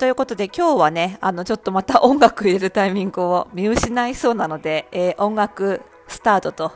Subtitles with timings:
[0.00, 6.72] ということで今日はね、あの、ちょっとまた音楽入れるタイミングを見失いそうなので、えー、音楽スタートと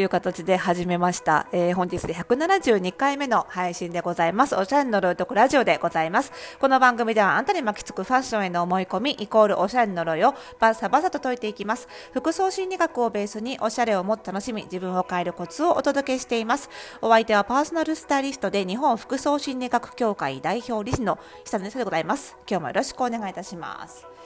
[0.00, 1.46] いう形で始めました。
[1.52, 4.54] えー、本日で172回目の配信でございます。
[4.54, 6.32] おしゃれの呪いとくラジオでございます。
[6.60, 11.88] この番組ではあんたに巻きつくファッションへの思い込み、イコールおしゃれの呪いをバサバサと解いていきます。
[12.12, 16.70] 服装心理学をベースにおしゃれをもっと楽しみ、自分を変えるコツをお届けしています。
[17.00, 22.36] お相手はパーソナルスタイリストで日本服装心理学協会代表理事の久野でございます。
[22.48, 24.17] 今日もよろしくお願いいたします。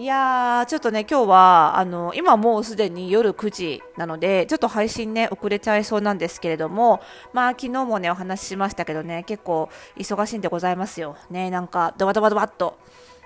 [0.00, 7.00] いやー、ちょっとね、今日は、あの、今もうすでに夜9時なので、ちょっと配信ね、遅れちゃいそうなんですけれども、
[7.32, 11.16] まあ、昨日もね、お話ししましたけどね、結構忙しいんでございますよ。
[11.30, 12.78] ね、なんか、ドバドバドバっと。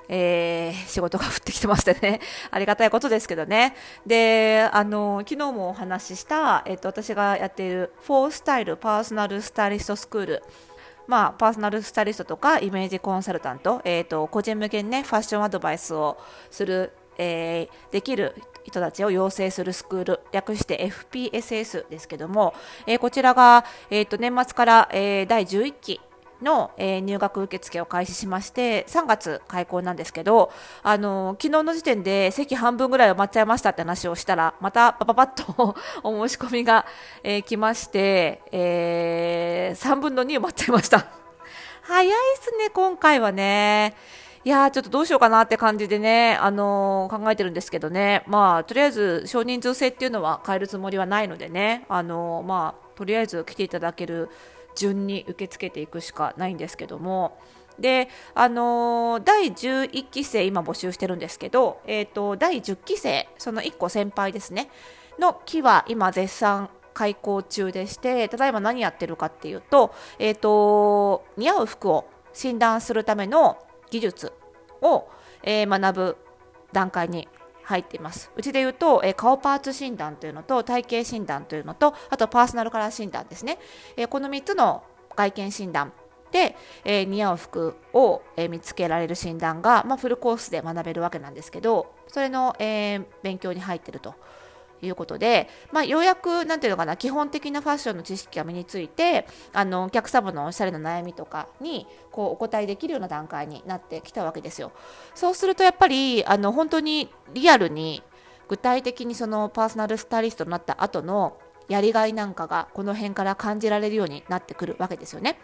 [0.09, 3.77] えー、仕事が降ってきてましてね、 ありがたいことですけどね。
[4.07, 10.43] で、あの、昨日もお話しした、えっと、私がやっている、フォースタイルパーソナルスタイリストスクール、
[11.07, 16.19] まあ、パーソナルスタイリストとかイメージコンサルタント、えーと、個人向けに、ね、ファッションアドバイスを
[16.51, 22.55] する、えー、できる人たちを養成するスクール略して FPSS ですけども、
[22.87, 26.01] えー、こちらが、えーと、年末から、えー、第11期
[26.43, 36.87] の、えー、入学受付を開始しまして3月開校なんですけどあの昨日の時点で席半分ぐらい埋まっちゃいましたって話をしたらまたパパパッと お申し込みが、
[37.23, 41.07] えー、来まして、えー、3分の2埋まっちゃいました。
[41.83, 43.97] 早いっすね今回はね。
[44.45, 54.31] いやー、ちょっとどうしようかなって感じでね、あのー、考えてるんですけどね、まあ、とりあえず少人数制っていうのは変えるつもりはないのでね、あのー、まあ、とりあえず来ていただける
[54.75, 57.39] 順に受け付けていくしかないんですけども。
[57.79, 64.69] であのー、第11期生今募集してるんですけど、えーと、第10期生その1個先輩ですね。
[65.19, 73.59] の期は今絶賛開講中でしてただいま何やってるかっていうと,、えーと、似合う服を診断するための
[73.91, 74.33] 技術
[74.81, 75.09] を、
[75.43, 76.17] えー、学ぶ
[76.73, 77.29] 段階に
[77.65, 78.31] 入っています。
[78.37, 83.59] うちで言うと、えー、顔パーツ診断というのと体型診断というのとあとパーソナルカラー診断ですね、
[83.97, 84.83] えー、この3つの
[85.17, 85.93] 外見診断
[86.31, 94.15] で、えー、似合う服を、え見つけられる診断が、まあ、フルコースで学べるわけなんですけどそれの、え勉強に入ってると。
[94.83, 104.73] いうことで、まあ、ようやくなんていうのかな基本的なファッションの知識が身についてあのお客様のおしゃれな悩みとかにこうお答えできるような段階になってきたわけですよ。
[105.15, 108.03] そうするとやっぱりあの本当にリアルに
[108.49, 111.39] 具体的にそのパーソナルスタイリストになった後の
[111.69, 115.39] やりがいなんかがこの辺から感じられるようになってくるわけですよね。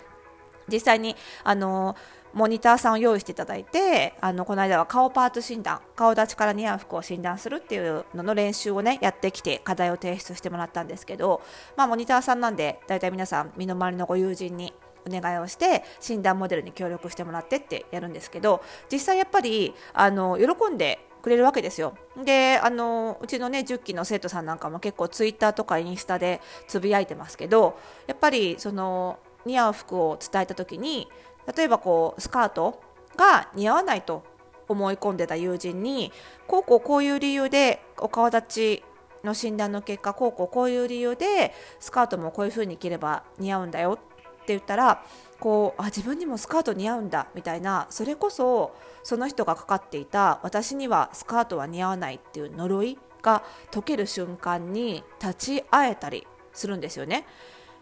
[0.71, 1.97] 実際にあの
[2.33, 11.43] モニターさんを用意していただいてあのこの間は顔パーツ診断顔立ちから似合う服を診断するっていうのの練習をねやってきて課題を提出してもらったんですけど、
[11.77, 14.73] まあ、モニターさんなんで大体皆さん身の回りのご友人に
[15.07, 21.95] お願いをして診断モデルに協力してもらってってやるんですけど実際やっぱりあの喜んでくれるわけですよ。
[22.25, 31.09] であのうちのね10期の生徒さんなんかも結構ツイッターとかインスタでつぶやいてますけどやっぱりその似合う服を伝えた時に
[31.57, 32.81] 例えばこうスカート
[33.17, 34.25] が似合わないと
[34.69, 36.13] 思い込んでた友人に
[36.47, 38.43] こうこうこういう理由でお顔立
[38.81, 38.85] ち
[39.25, 45.05] の診断の結果こうこうこういう理由でスカートもこういう風に着れば似合うんだよって言ったら
[45.41, 57.27] こうあ自分にもスカート似合うんだみたいなそれこそその人がかかっていた私にはスカートは似合わないっていう呪いが解ける瞬間に立ち会えたりするんですよね。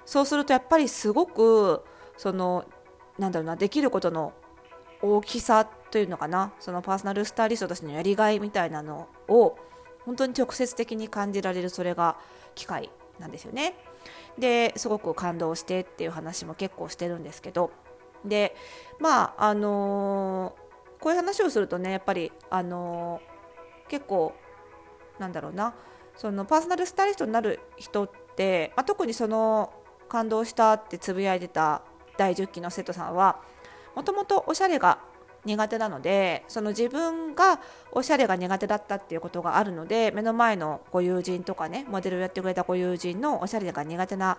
[0.05, 1.83] そうするとやっぱりすごく
[2.17, 2.65] その
[3.19, 4.33] なんだろうなできることの
[5.03, 6.53] 大きさというのかな。
[6.59, 9.57] そのパーソナルスタイリストとしてのやりがいみたいなのを
[10.05, 12.17] 本当に直接的に感じられるそれが
[12.55, 13.75] 機会なんですよね。
[14.39, 17.71] ですごく感動してっていう話も結構してるんですけど。
[18.25, 18.57] で
[18.99, 24.35] まああのー、こういう話をするとねやっぱりあのー、結構
[25.19, 25.75] なんだろうな。
[26.17, 29.73] そのパーソナルスタイリストになる人って、まあ、特にその
[30.09, 31.83] 感動したってつぶやいてた
[32.17, 33.41] 第10期の生徒さんは
[33.95, 34.99] もともとおしゃれが
[35.45, 37.61] 苦手なのでその自分が
[37.93, 44.39] おしゃれが苦手だったっていうことがあるので目の前のご友人とかねモデルをやってくれたご友人のおしゃれが苦手な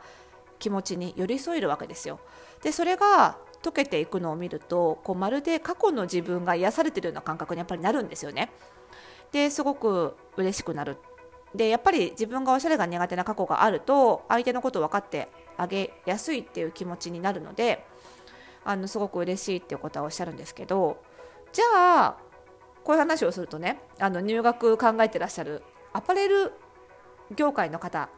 [0.59, 2.19] 気持ちに寄り添えるわけですよ。
[2.61, 8.51] でそれが溶けていくのを見るとこうまるで過去の自分が癒されてるような感覚にやっぱりなるんですよね。
[9.31, 10.97] ですごく嬉しくなる
[11.53, 15.27] でやっぱり自分がおしゃれが苦手な過去があると相手のことを分かって
[15.57, 17.85] あげやすいっていう気持ちになるので
[18.63, 21.01] あのすごく嬉しいっていうことはおっしゃるんですけど
[21.53, 22.17] じゃあ
[22.83, 25.63] こういう話をするとねあの入学考えてらっしゃる
[25.93, 26.53] アパレル
[27.35, 28.09] 業界の方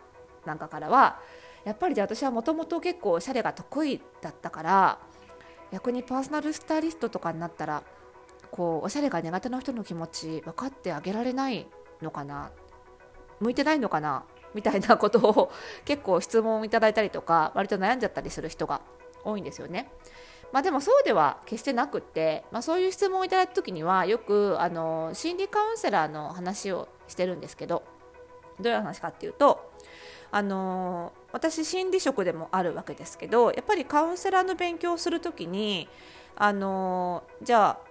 [0.46, 1.20] なんかからは
[1.66, 5.00] やっぱりじゃあ私はもともと結構おしゃれが得意だったから
[5.72, 7.84] 逆にパーソナルスタイリストとかになったら
[8.52, 11.68] こうおしゃれが苦手な人の気持ち分かってあげられない
[12.02, 12.52] のかな
[13.40, 14.24] 向いてないのかな
[14.54, 15.52] みたいなことを
[15.86, 18.82] 結構質問をいただいたりとか 割と悩んじゃったりする人が
[19.24, 19.92] 多いんですよね。
[20.52, 27.84] まあ、でもそうでは決してなくって、まあ、そういう質問をいただいた時にはよくあの心理カウンセラーの話をしてるんですけど
[28.60, 29.72] どういう話かっていうと
[30.32, 35.88] あの私心理職でもあるわけですけどやっぱりカウンセラーの勉強をする時に
[36.36, 37.90] あのじゃあ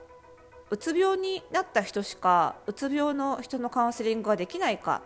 [0.71, 5.03] うつ病になった人しかうつ病の人のカウンセリングができないか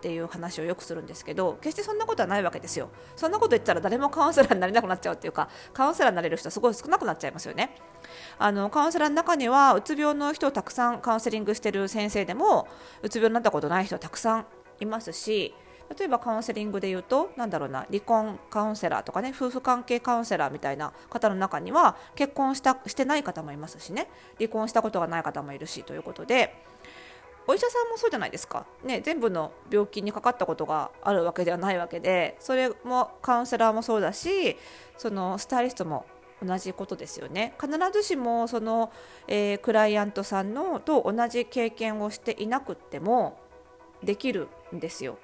[0.00, 2.88] っていう話をよくするんですけど決してそんなことはないわけですよ。
[3.16, 7.76] そんなこと言ったら誰もカウンセラーになれなくなっちゃうっていうかカウンセラーになれる人はすごい少なくなっちゃいますよね。
[8.38, 12.66] あのカウンセラーの中にはうつ病の人をたくさんカウンセリングしてる先生でも
[13.02, 14.46] うつ病になったことない人はたくさん
[14.80, 15.54] いますし
[15.98, 24.08] 例えばカウンセリングで言うとなだろうな離婚カウンセラーとかね夫婦関係カウンセラーみたいな方の中には結婚したしてない方もいますしね。
[24.38, 26.64] 離婚したことがない方もいるしということで
[27.46, 34.56] お医者さんもそうじゃないですか、ね、全部の病気にかかったことがあるわけではないわけでそれもカウンセラーもそうだし
[34.98, 36.06] そのスタイリストも
[36.46, 37.54] 同じことですよね。
[37.60, 38.90] 必ずしもその、
[39.28, 43.38] えー、クライアントさんのと同じ経験をしていなくっても
[44.02, 45.18] できるんですよ。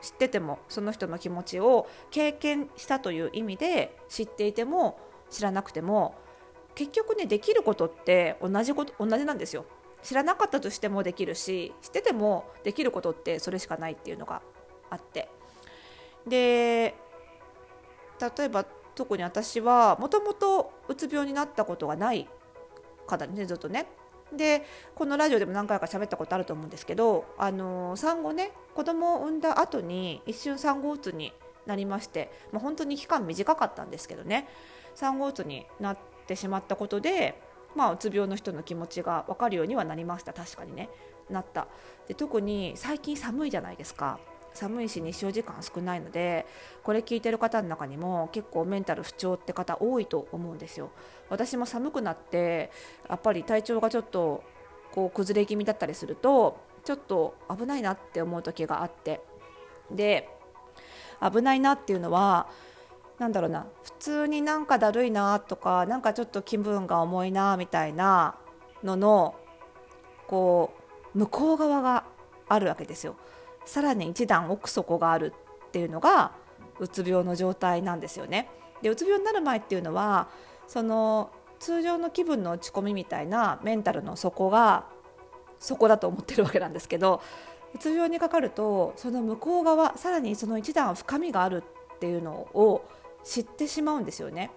[0.00, 4.98] 知っててもその人の気持ちを経験したという意味で知っていても
[5.30, 6.14] 知らなくても
[6.74, 9.64] 結局ねできることって同じこと同じなんですよ。
[10.02, 14.42] 知らなかったとしてもできるし知っててもできることってそれしかないっていうのが
[14.90, 15.28] あって。
[16.26, 16.94] で
[18.36, 18.64] 例えば
[18.94, 22.28] 特に私はもともとうつ病になったことがない
[23.06, 23.86] 方ねずっとね。
[24.32, 31.32] でこのラジオでも何回か喋ったことあると思うんですけどあの産後ね子供を産んだ後に一瞬産後うつに
[31.64, 34.48] なりまして、まあ、本当に期間短かったんですけどね。
[34.94, 37.40] 産後うつになってしまったことで、
[37.74, 40.32] まあ、うつ病の人の気持ちが分かるようにはなりました。
[40.32, 40.88] 確かにね。
[41.30, 41.68] なった。
[42.06, 44.18] で特に最近寒いじゃないですか。
[44.54, 46.46] 寒いし日照時間少ないので
[46.82, 50.90] これ聞いてる方の中にも結構メンタル不調って方多いと思うんですよ。
[51.28, 52.70] 私も寒くなって
[53.08, 54.42] やっぱり体調がちょっと
[54.90, 59.20] こう崩れ気味だったりするとちょっと危ないなって思う時があって。
[59.90, 60.28] で
[61.20, 62.48] 危ないなっていうのは
[63.18, 68.36] 何だろうな普通になんかだるいなとかなんかちょっと気分が重いなみたいな
[68.84, 69.34] のの
[70.26, 70.72] こ
[71.14, 72.04] う向こう側が
[72.48, 73.16] あるわけですよ。
[73.64, 75.34] さらに一段奥底がある
[75.66, 76.32] っていうのが
[76.78, 78.48] うつ病の状態なんですよね。
[78.82, 80.28] でうつ病になる前っていうのは
[80.66, 84.86] その通常の気分の落ち込みみたいなメンタルの底が
[85.58, 87.20] 底だと思ってるわけなんですけど
[87.74, 91.64] うつ病にかかるとその向こう側さらにその一段深みがある
[91.96, 92.88] っていうのを
[93.28, 94.50] 知ってしまうんですよね。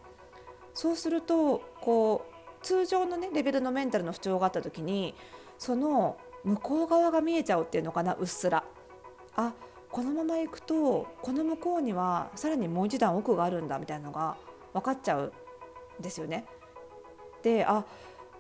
[0.74, 5.14] そうするとこう通常の、ね、レベルのメンタルの不調があった時に
[5.58, 8.64] その向こう側が見えちゃうっていうのかなうっすら
[9.36, 9.54] あ
[9.90, 14.38] このまま行くとこの向こうにはさらにもう一段奥があるんだみたいなのが
[14.74, 15.34] 分かっちゃう
[16.00, 16.46] んですよね。
[17.44, 17.84] であ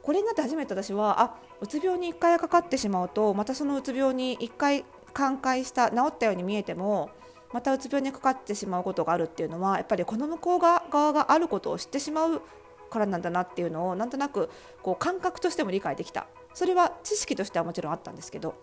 [0.02, 7.10] これになって初めて私はあうつ病に1回かかってしまうとまたそのうつ病に1回寛解した治ったように見えても
[7.54, 12.42] またうつ病にかかってしまうことがあるっていうのはやっぱりこの向こう側があることを知ってしまう
[12.90, 14.50] からなんだなっていうのをなんとなく
[14.82, 16.28] こう感覚としても理解できた。
[16.54, 18.56] それは知識としてはもちろんあったんですけど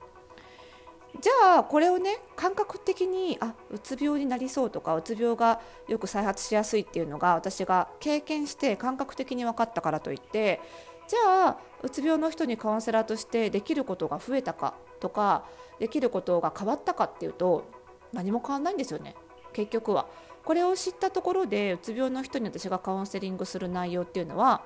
[1.20, 10.60] じゃあこれをね感覚的にあうつ病になりそうとかうつ病がよく再発しやすいっていうのが私が経験して感覚的に分かったからといって
[11.08, 15.44] じゃあうつ病の人にカウンセラーとしてできることが増えたかとか
[15.80, 17.64] できることが変わったかっていうと
[18.12, 19.14] 何も変わらないんですよね
[19.52, 20.06] 結局は。
[20.44, 24.62] これを知ったところでうつ病の人に私がカウンセリングする内容っていうのは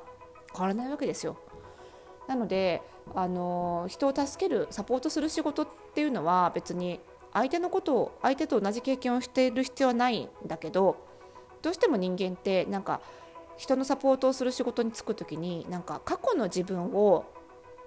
[0.52, 1.36] 変わらないわけですよ。
[2.28, 2.82] なので
[3.14, 7.00] あの人を助けるサポートする仕事っていうのは別に
[7.32, 10.96] 相手のことを相手と同じ経験をしている必要はないんだけど
[11.62, 13.00] どうしても人間ってなんか
[13.56, 17.24] 人のサポートをする仕事に就く時になんか過去の自分を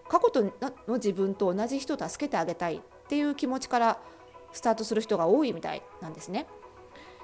[0.08, 0.44] 過去と
[0.88, 4.00] の自分と同じ人を助けてあげたいっていう気持ちから
[4.56, 6.48] スタートする人が多いみたいなんですね。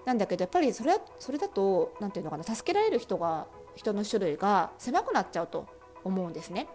[0.05, 5.67] なんだけどやっぱりそれそれだと何て言うのかな助けられる人が人の種類が狭くなっちゃうと
[6.03, 6.67] 思うんですね。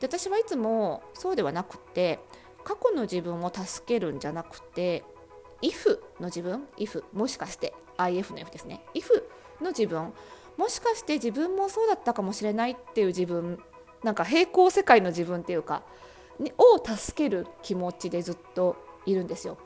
[0.00, 2.18] で私はいつもそうではなくって
[2.64, 5.04] 過去の自分を助けるんじゃなくて
[5.62, 9.04] if の自分 if もしかして if の F ですね if
[9.62, 10.12] の自分
[10.56, 13.62] もしかして自分もそうだったかもしれないっていう自分
[14.02, 15.82] なんか平行世界の自分っていうか
[16.58, 19.56] を助ける気持ちでずっといるんですよ。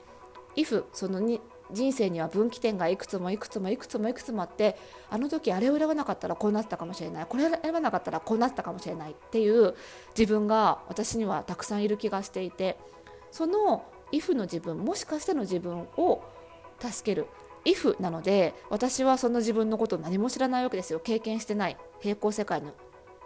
[0.59, 4.77] If そのに人生には分岐点がいくつもいくつもいくつもいくつもあって
[5.11, 7.27] あの時あれを選ばなかったらこうなったかもしれない。
[7.29, 9.75] これを選ばなかったらこうなったかもしれないっていう
[10.19, 12.79] 自分が私にはたくさんいる気がしていて
[13.31, 16.23] その if の自分もしかしての自分を
[16.81, 17.27] 助ける。
[17.65, 21.01] if なので私はその自分のことを何も知らないわけですよ。
[21.01, 21.77] 経験してない。
[22.01, 22.73] 平行世界の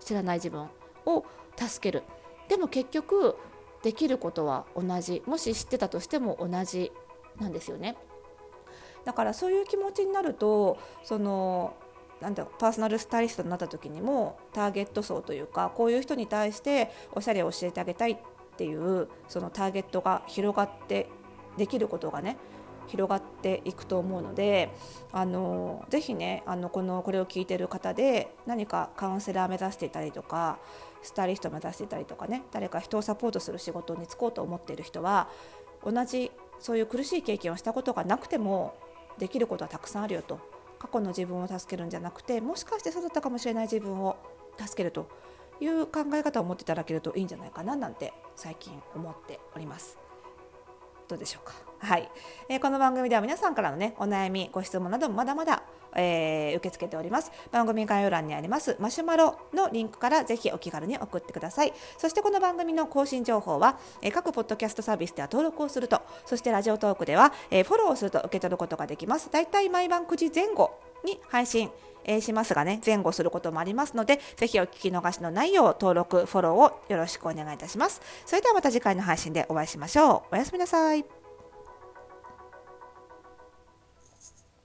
[0.01, 0.69] 知らない自分
[1.07, 1.25] を
[1.57, 2.03] 助ける。
[2.49, 3.37] でも結局
[3.85, 5.23] できることは同じ。
[5.27, 6.91] もし知ってたとしても同じ。
[7.41, 7.97] なんですよね。
[9.05, 11.75] だからそういう気持ちになるとその
[12.21, 18.17] なんだパーソナルスタイリストになった時にもターゲット層というかこういう人に対しておしゃれを教えてあげたいっ
[18.57, 21.09] ていうそのターゲットが広がって
[21.57, 22.37] できることがね
[22.87, 24.71] 広がっていくと思うので
[25.12, 30.59] あのぜひねあのこのこれを聞いてる方で何かカウンセラー目指していたりとか
[31.03, 35.29] スタイリスト目指していたりとかね誰か人をサポートする仕事に就こうと思っている人は
[35.85, 36.31] 同じ
[36.62, 38.75] そういう苦しい経験をしたことがなくても
[39.19, 40.38] できることはたくさんあるよと
[40.78, 44.16] 過去の自分を助けるんじゃなくてもしかして育ったかもしれない自分を
[44.57, 45.09] 助けると
[45.61, 49.99] いう考え方を持っていただけるといいんじゃないかななんて最近思っております。
[51.09, 51.54] どうでしょうか？
[51.78, 52.09] はい、
[52.49, 55.64] えー、この番組では皆さんからのねお悩みご質問などもまだまだ、
[55.95, 70.73] えー、受け付けております番組概要欄にありますマシュマロのリンクからぜひお気軽に送ってくださいそしてこの番組の更新情報は、えー、各ポッドキャストサービスでは登録をするとそしてラジオトークでは、えフォローをすると受け取ることができますだいたい毎晩9時前後
[71.05, 71.71] に配信
[72.05, 78.01] えしますがね、前後することもありますので、ぜひお聞き逃しのないよう登録、フォローをよろしくお願いいたします。
[78.27, 80.35] それではまた次回の配信でお会いしましょう。
[80.35, 81.22] おやすみなさい。